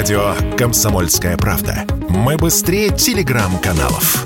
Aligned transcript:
Радио 0.00 0.34
«Комсомольская 0.56 1.36
правда». 1.36 1.84
Мы 2.08 2.38
быстрее 2.38 2.88
телеграм-каналов. 2.88 4.24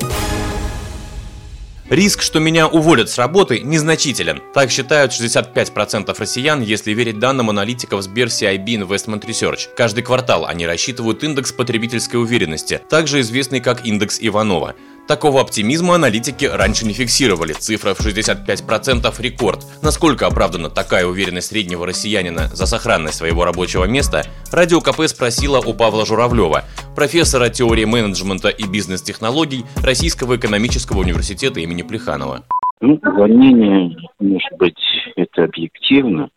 Риск, 1.90 2.22
что 2.22 2.38
меня 2.38 2.69
уволят 2.69 3.11
с 3.11 3.19
работы, 3.19 3.58
незначителен. 3.58 4.40
Так 4.54 4.71
считают 4.71 5.10
65% 5.10 6.14
россиян, 6.16 6.62
если 6.62 6.92
верить 6.92 7.18
данным 7.18 7.50
аналитиков 7.50 8.02
Сбер 8.02 8.29
CIB 8.29 8.87
Investment 8.87 9.26
Research. 9.26 9.68
Каждый 9.76 10.04
квартал 10.04 10.47
они 10.47 10.65
рассчитывают 10.65 11.24
индекс 11.24 11.51
потребительской 11.51 12.21
уверенности, 12.21 12.81
также 12.88 13.19
известный 13.21 13.59
как 13.59 13.85
индекс 13.85 14.19
Иванова. 14.21 14.77
Такого 15.06 15.42
оптимизма 15.42 15.96
аналитики 15.96 16.46
раньше 16.46 16.86
не 16.86 16.95
фиксировали. 16.95 17.52
Цифра 17.52 17.92
в 17.92 18.00
65% 18.00 19.12
рекорд. 19.20 19.60
Насколько 19.82 20.27
оправдана 20.27 20.70
такая 20.70 21.04
уверенность 21.04 21.48
среднего 21.48 21.86
россиянина 21.86 22.46
за 22.46 22.64
сохранность 22.64 23.16
своего 23.16 23.45
рабочего 23.45 23.84
места, 23.84 24.22
Радио 24.50 24.80
КП 24.80 25.02
спросила 25.06 25.60
у 25.60 25.74
Павла 25.74 26.06
Журавлева, 26.06 26.64
профессора 26.96 27.50
теории 27.50 27.84
менеджмента 27.84 28.48
и 28.48 28.66
бизнес-технологий 28.66 29.64
Российского 29.82 30.36
экономического 30.36 31.00
университета 31.00 31.60
имени 31.60 31.82
Плеханова. 31.82 32.42
Ну, 32.80 32.98
увольнение, 33.04 33.95
может 34.18 34.52
быть, 34.59 34.80
это 35.16 35.45
объективно, 35.45 36.30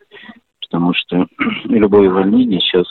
потому 0.59 0.94
что 0.94 1.25
любое 1.63 2.09
увольнение 2.09 2.59
сейчас 2.59 2.86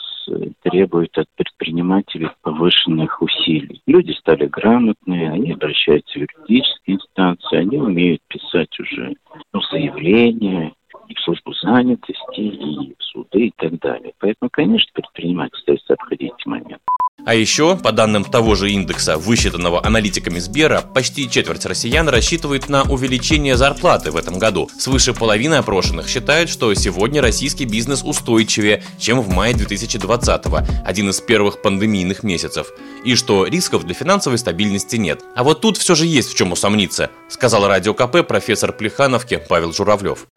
требует 0.61 1.17
от 1.17 1.27
предпринимателей 1.35 2.29
повышенных 2.41 3.21
усилий. 3.21 3.81
Люди 3.85 4.11
стали 4.11 4.45
грамотные, 4.45 5.31
они 5.31 5.53
обращаются 5.53 6.13
в 6.13 6.21
юридические 6.21 6.97
инстанции, 6.97 7.57
они 7.57 7.77
умеют 7.77 8.21
писать 8.27 8.79
уже 8.79 9.15
ну, 9.53 9.61
заявления 9.71 10.73
и 11.07 11.15
в 11.15 11.19
службу 11.21 11.53
занятости, 11.53 12.39
и 12.39 12.95
в 12.97 13.03
суды 13.03 13.47
и 13.47 13.53
так 13.55 13.79
далее. 13.79 14.13
Поэтому, 14.19 14.49
конечно, 14.51 14.89
предприниматель. 14.93 15.57
А 17.27 17.35
еще, 17.35 17.75
по 17.75 17.91
данным 17.91 18.23
того 18.23 18.55
же 18.55 18.71
индекса, 18.71 19.17
высчитанного 19.17 19.85
аналитиками 19.85 20.39
Сбера, 20.39 20.79
почти 20.79 21.29
четверть 21.29 21.65
россиян 21.65 22.07
рассчитывает 22.07 22.69
на 22.69 22.83
увеличение 22.83 23.57
зарплаты 23.57 24.11
в 24.11 24.15
этом 24.15 24.39
году. 24.39 24.69
Свыше 24.79 25.13
половины 25.13 25.55
опрошенных 25.55 26.07
считают, 26.07 26.49
что 26.49 26.73
сегодня 26.73 27.21
российский 27.21 27.65
бизнес 27.65 28.01
устойчивее, 28.01 28.81
чем 28.97 29.19
в 29.19 29.27
мае 29.27 29.53
2020-го, 29.53 30.61
один 30.85 31.09
из 31.09 31.19
первых 31.19 31.61
пандемийных 31.61 32.23
месяцев, 32.23 32.67
и 33.03 33.13
что 33.15 33.45
рисков 33.45 33.83
для 33.83 33.93
финансовой 33.93 34.37
стабильности 34.37 34.95
нет. 34.95 35.19
А 35.35 35.43
вот 35.43 35.59
тут 35.59 35.75
все 35.75 35.95
же 35.95 36.05
есть 36.05 36.31
в 36.31 36.37
чем 36.37 36.53
усомниться, 36.53 37.11
сказал 37.27 37.67
радио 37.67 37.93
КП 37.93 38.25
профессор 38.25 38.71
Плехановки 38.71 39.43
Павел 39.49 39.73
Журавлев. 39.73 40.27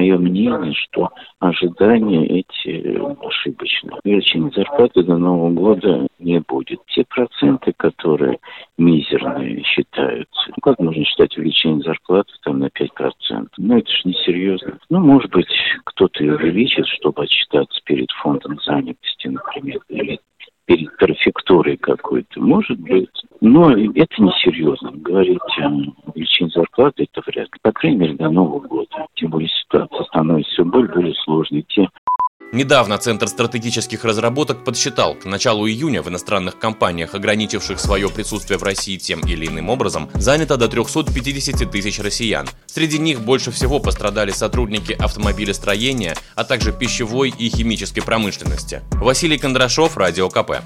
Мое 0.00 0.16
мнение, 0.16 0.72
что 0.72 1.10
ожидания 1.40 2.24
эти 2.26 2.98
ошибочны. 3.22 3.92
Увеличение 4.02 4.50
зарплаты 4.56 5.02
до 5.02 5.18
Нового 5.18 5.50
года 5.50 6.06
не 6.18 6.40
будет. 6.40 6.80
Те 6.86 7.04
проценты, 7.04 7.74
которые 7.76 8.38
мизерные 8.78 9.62
считаются, 9.62 10.40
ну 10.48 10.54
как 10.62 10.78
можно 10.78 11.04
считать 11.04 11.36
увеличение 11.36 11.82
зарплаты 11.82 12.32
там 12.42 12.60
на 12.60 12.68
5%? 12.68 13.48
Ну 13.58 13.76
это 13.76 13.90
же 13.90 14.00
несерьезно. 14.06 14.78
Ну, 14.88 15.00
может 15.00 15.30
быть, 15.32 15.52
кто-то 15.84 16.24
и 16.24 16.30
увеличит, 16.30 16.86
чтобы 16.86 17.24
отчитаться 17.24 17.78
перед 17.84 18.10
фондом 18.22 18.58
занятости, 18.64 19.28
например, 19.28 19.80
или 19.90 20.18
перед 20.64 20.96
префектурой 20.96 21.76
какой-то, 21.76 22.40
может 22.40 22.80
быть. 22.80 23.10
Но 23.40 23.70
это 23.72 24.22
несерьезно. 24.22 24.92
Говорить 24.92 25.38
о 25.62 25.68
увеличении 26.10 26.52
зарплаты, 26.52 27.08
это 27.10 27.22
вряд 27.26 27.46
ли. 27.46 27.58
По 27.62 27.72
крайней 27.72 27.98
мере, 27.98 28.14
до 28.14 28.28
Нового 28.30 28.60
года. 28.60 29.06
Тем 29.14 29.30
более 29.30 29.48
ситуация 29.48 30.04
становится 30.04 30.52
все 30.52 30.64
более, 30.64 30.92
более 30.92 31.14
сложной. 31.14 31.64
Те 31.68 31.88
Недавно 32.52 32.98
Центр 32.98 33.28
стратегических 33.28 34.04
разработок 34.04 34.64
подсчитал, 34.64 35.14
к 35.14 35.24
началу 35.24 35.68
июня 35.68 36.02
в 36.02 36.08
иностранных 36.08 36.58
компаниях, 36.58 37.14
ограничивших 37.14 37.78
свое 37.78 38.08
присутствие 38.08 38.58
в 38.58 38.64
России 38.64 38.96
тем 38.96 39.20
или 39.20 39.46
иным 39.46 39.68
образом, 39.68 40.08
занято 40.14 40.56
до 40.56 40.66
350 40.66 41.70
тысяч 41.70 42.00
россиян. 42.00 42.46
Среди 42.66 42.98
них 42.98 43.20
больше 43.20 43.52
всего 43.52 43.78
пострадали 43.78 44.32
сотрудники 44.32 44.92
автомобилестроения, 44.92 46.14
а 46.34 46.42
также 46.42 46.72
пищевой 46.72 47.28
и 47.28 47.48
химической 47.48 48.00
промышленности. 48.00 48.80
Василий 48.94 49.38
Кондрашов, 49.38 49.96
Радио 49.96 50.28
КП. 50.28 50.62